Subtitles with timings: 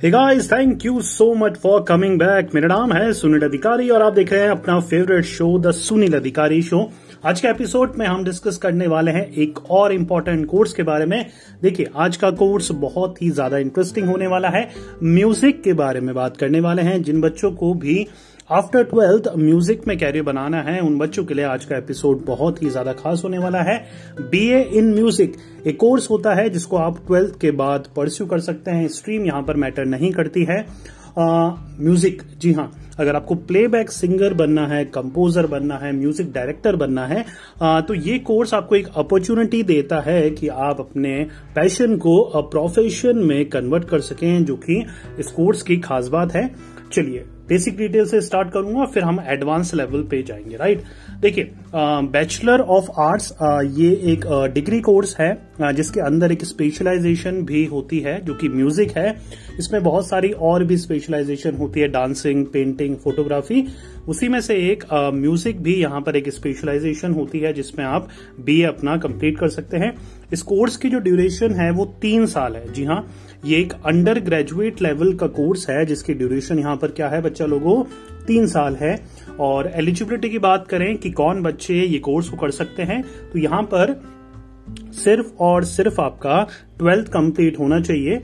[0.00, 2.54] Hey guys, thank you so much for coming back.
[2.54, 6.16] मेरा नाम है सुनील अधिकारी और आप देख रहे हैं अपना फेवरेट शो द सुनील
[6.16, 6.80] अधिकारी शो
[7.26, 11.06] आज के एपिसोड में हम डिस्कस करने वाले हैं एक और इम्पोर्टेंट कोर्स के बारे
[11.06, 11.26] में।
[11.62, 14.68] देखिए आज का कोर्स बहुत ही ज़्यादा इंटरेस्टिंग होने वाला है।
[15.02, 18.06] म्यूज़िक के बारे में बात करने वाले हैं। जिन बच्चों को भी
[18.50, 22.62] आफ्टर ट्वेल्थ म्यूज़िक में कैरियर बनाना है। उन बच्चों के लिए आज का एपिसोड बहुत
[22.62, 23.76] ही ज़्यादा खास होने वाला है।
[24.20, 25.34] बीए इन म्यूज़िक
[25.66, 29.42] एक कोर्स होता है जिसको आप ट्वेल्थ के बाद परस्यू कर सकते हैं। स्ट्रीम यहाँ
[29.42, 30.60] पर मैटर नहीं करती है।
[31.18, 37.06] म्यूज़िक जी हाँ अगर आपको प्लेबैक सिंगर बनना है कंपोजर बनना है म्यूज़िक डायरेक्टर बनना
[37.06, 37.24] है
[37.62, 41.22] आ, तो ये कोर्स आपको एक अपॉर्चुनिटी देता है कि आप अपने
[41.54, 44.84] पैशन को प्रोफेशन में कन्वर्ट कर सकें जो कि
[45.18, 46.50] इस कोर्स की खास बात है।
[46.92, 50.82] चलिए बेसिक डिटेल से स्टार्ट करूँगा, फिर हम एडवांस लेवल पे जाएँगे राइट
[51.20, 53.32] देखिए बैचलर ऑफ़ आर्ट्स
[53.78, 54.24] ये एक
[54.54, 55.32] डिग्री कोर्स है
[55.74, 59.14] जिसके अंदर एक स्पेशलाइजेशन भी होती है, जो कि म्यूज़िक है।
[59.58, 63.66] इसमें बहुत सारी और भी स्पेशलाइजेशन होती है डांसिंग पेंटिंग फोटोग्राफी
[64.08, 68.08] उसी में से एक म्यूज़िक भी यहाँ पर एक स्पेशलाइजेशन होती है, जिसमें आप
[68.40, 69.92] बी अपना कंप्लीट कर सकते हैं।
[70.32, 73.06] इस कोर्स की जो ड्यूरेशन है, वो तीन साल है। जी हाँ
[73.44, 77.46] ये एक अंडर ग्रेजुएट लेवल का कोर्स है, जिसकी ड्यूरेशन यहाँ पर क्या है बच्चा
[77.46, 77.82] लोगों?
[78.26, 78.98] तीन साल है।
[79.40, 83.38] और एलिजिबिलिटी की बात करें कि कौन बच्चे ये कोर्स को कर सकते हैं तो
[83.38, 83.92] यहाँ पर
[84.94, 86.46] सिर्फ़ और सिर्फ़ आपका
[86.78, 88.16] ट्वेल्थ कंप्लीट होना चाहिए।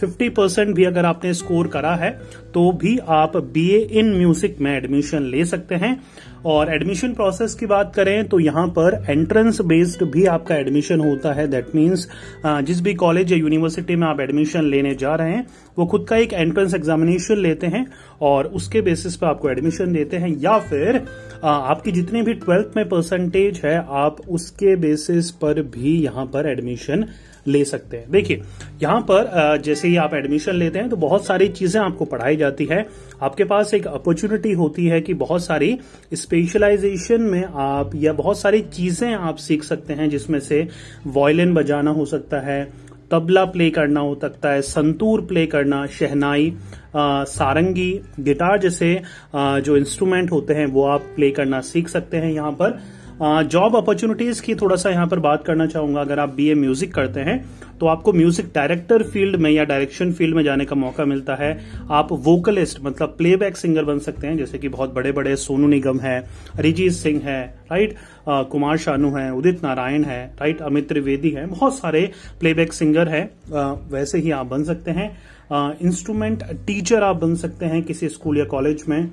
[0.00, 2.10] फिफ्टी परसेंट भी अगर आपने स्कोर करा है
[2.54, 5.98] तो भी आप बीए इन म्यूज़िक में एडमिशन ले सकते हैं।
[6.46, 11.32] और एडमिशन प्रोसेस की बात करें तो यहाँ पर एंट्रेंस बेस्ड भी आपका एडमिशन होता
[11.32, 12.06] है। दैट मीन्स
[12.46, 15.46] जिस भी कॉलेज या यूनिवर्सिटी में आप एडमिशन लेने जा रहे हैं,
[15.78, 17.86] वो खुद का एक एंट्रेंस एग्जामिनेशन लेते हैं
[18.22, 21.02] और उसके बेसिस पर आपको एडमिशन देते हैं। या फिर
[21.44, 27.06] आपकी जितनी भी ट्वेल्थ में परसेंटेज है, आप उसके बेसिस पर भी यहाँ पर एडमिशन
[27.46, 28.42] ले सकते हैं। देखिए
[28.82, 32.64] यहाँ पर जैसे ही आप एडमिशन लेते हैं तो बहुत सारी चीज़ें आपको पढ़ाई जाती
[32.64, 32.86] है।
[33.22, 35.76] आपके पास एक अपॉर्चुनिटी होती है कि बहुत सारी
[36.14, 40.66] स्पेशलाइजेशन में आप या बहुत सारी चीज़ें आप सीख सकते हैं जिसमें से
[41.08, 42.62] वॉयलिन बजाना हो सकता है
[43.10, 46.52] तबला प्ले करना हो सकता है संतूर प्ले करना शहनाई
[46.96, 49.00] आ, सारंगी गिटार जैसे
[49.34, 52.78] आ, जो इंस्ट्रूमेंट होते हैं वो आप प्ले करना सीख सकते हैं यहाँ पर।
[53.14, 57.20] जॉब अपॉर्चुनिटीज़ की थोड़ा सा यहाँ पर बात करना चाहूँगा। अगर आप बीए म्यूज़िक करते
[57.20, 57.44] हैं
[57.80, 61.58] तो आपको म्यूज़िक डायरेक्टर फ़ील्ड में या डायरेक्शन फ़ील्ड में जाने का मौका मिलता है।
[61.90, 66.00] आप वोकलिस्ट मतलब प्लेबैक सिंगर बन सकते हैं, जैसे कि बहुत बड़े बड़े सोनू निगम
[66.00, 66.18] है,
[66.58, 67.42] अरिजीत सिंह है
[67.72, 67.94] राइट
[68.28, 72.10] कुमार शानू है, उदित नारायण है राइट अमित त्रिवेदी है, बहुत सारे
[72.40, 73.22] प्लेबैक सिंगर है।
[73.90, 75.10] वैसे ही आप बन सकते हैं।
[75.82, 79.10] इंस्ट्रूमेंट टीचर आप बन सकते हैं किसी स्कूल या कॉलेज में।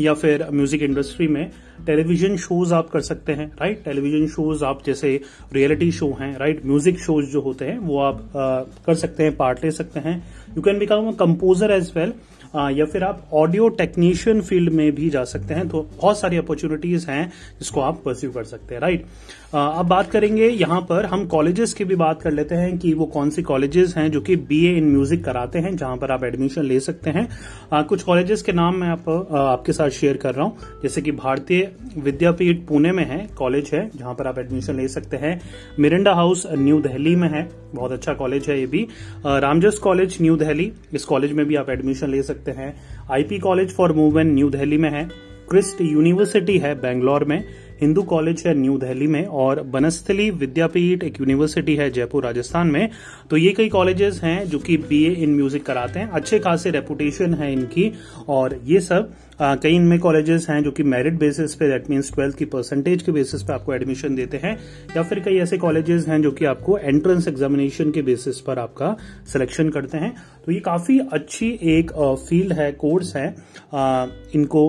[0.00, 1.50] या फिर म्यूज़िक इंडस्ट्री में
[1.86, 5.20] टेलीविज़न शोज़ आप कर सकते हैं राइट टेलीविज़न शोज़ आप जैसे
[5.52, 9.36] रियलिटी शो हैं राइट म्यूज़िक शोज़ जो होते हैं वो आप आ, कर सकते हैं
[9.36, 10.16] पार्ट ले सकते हैं।
[10.56, 12.12] You can become a composer as well
[12.54, 17.10] या फिर आप ऑडियो टेक्नीशियन फ़ील्ड में भी जा सकते हैं तो बहुत सारी अपॉर्चुनिटीज़
[17.10, 17.26] हैं
[17.58, 19.06] जिसको आप परस्यू कर सकते हैं राइट
[19.54, 23.06] अब बात करेंगे यहाँ पर हम कॉलेजेस की भी बात कर लेते हैं कि वो
[23.06, 26.64] कौन सी कॉलेजेस हैं जो कि बीए इन म्यूज़िक कराते हैं जहाँ पर आप एडमिशन
[26.64, 27.26] ले सकते हैं।
[27.72, 31.02] आ, कुछ कॉलेजेस के नाम मैं आप, आ, आपके साथ शेयर कर रहा हूँ। जैसे
[31.02, 35.40] कि भारतीय विद्यापीठ पुणे में है कॉलेज है जहाँ पर आप एडमिशन ले सकते हैं।
[35.78, 38.86] मिरिंडा हाउस न्यू दिल्ली में है बहुत अच्छा कॉलेज है ये भी।
[39.26, 42.80] रामजस कॉलेज न्यू दिल्ली इस कॉलेज में भी आप एडमिशन ले सकते हैं।
[43.10, 47.44] IP college for movement new Delhi में है। क्रिस्ट यूनिवर्सिटी है बेंगलोर में।
[47.80, 52.88] हिंदू कॉलेज है न्यू दिल्ली में और बनस्थली विद्यापीठ एक यूनिवर्सिटी है जयपुर राजस्थान में।
[53.30, 57.34] तो ये कई कॉलेजेस हैं जो कि बीए इन म्यूज़िक कराते हैं। अच्छे खासे रेपुटेशन
[57.34, 57.92] है इनकी
[58.28, 62.36] और ये सब कई इनमें कॉलेजेस हैं जो कि मेरिट बेसिस पे दैट मीन्स ट्वेल्थ
[62.36, 64.52] की परसेंटेज के बेसिस पे आपको एडमिशन देते हैं।
[64.96, 68.96] या फिर कई ऐसे कॉलेजेस हैं जो कि आपको एंट्रेंस एग्जामिनेशन के बेसिस पर आपका
[69.32, 70.14] सिलेक्शन करते हैं।
[70.46, 71.92] तो ये काफ़ी अच्छी एक
[72.28, 73.34] फ़ील्ड है कोर्स है।
[73.74, 74.68] आ, इनको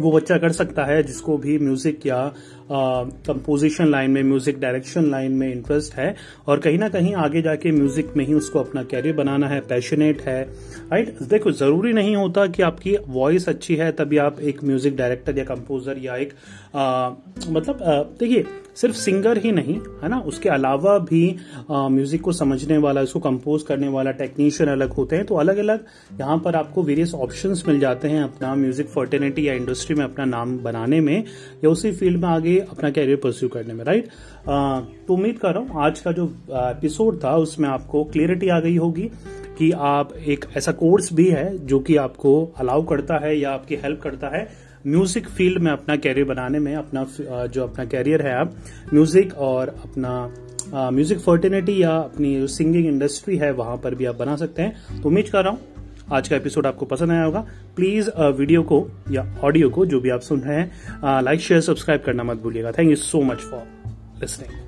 [0.00, 2.20] वो बच्चा कर सकता है जिसको भी म्यूज़िक या
[2.70, 6.14] कंपोजिशन लाइन में म्यूज़िक डायरेक्शन लाइन में इंटरेस्ट है
[6.48, 10.20] और कहीं ना कहीं आगे जाके म्यूज़िक में ही उसको अपना कैरियर बनाना है पैशनेट
[10.22, 11.28] है राइट right?
[11.28, 15.44] देखो ज़रूरी नहीं होता कि आपकी वॉइस अच्छी है तभी आप एक म्यूज़िक डायरेक्टर या
[15.44, 16.32] कंपोजर या एक
[16.74, 17.10] आ,
[17.48, 18.44] मतलब देखिए
[18.76, 21.24] सिर्फ़ सिंगर ही नहीं है ना उसके अलावा भी
[21.70, 25.84] म्यूज़िक को समझने वाला उसको कंपोज करने वाला टेक्नीशियन अलग होते हैं तो अलग अलग
[26.20, 30.24] यहाँ पर आपको वेरियस ऑप्शंस मिल जाते हैं अपना म्यूज़िक फर्टेनिटी या इंडस्ट्री में अपना
[30.24, 31.16] नाम बनाने में
[31.64, 34.08] या उसी फ़ील्ड में आगे अपना कैरियर परस्यू करने में राइट
[35.06, 38.76] तो उम्मीद कर रहा हूँ आज का जो एपिसोड था, उसमें आपको क्लियरिटी आ गई
[38.76, 39.10] होगी
[39.58, 43.76] कि आप एक ऐसा कोर्स भी है जो कि आपको अलाउ करता है या आपकी
[43.76, 44.48] हेल्प करता है
[44.86, 47.06] म्यूज़िक फ़ील्ड में अपना कैरियर बनाने में, अपना
[47.46, 48.56] जो अपना कैरियर है आप
[48.92, 54.36] म्यूज़िक और अपना म्यूज़िक फर्टिनिटी या अपनी सिंगिंग इंडस्ट्री है, वहाँ पर भी आप बना
[54.36, 55.75] सकते हैं। तो उम्मीद कर रहा हूँ
[56.12, 57.40] आज का एपिसोड आपको पसंद आया होगा
[57.76, 58.78] प्लीज़ वीडियो को
[59.10, 62.72] या ऑडियो को जो भी आप सुन रहे हैं लाइक शेयर सब्सक्राइब करना मत भूलिएगा।
[62.72, 63.66] Thank you so much for
[64.20, 64.65] listening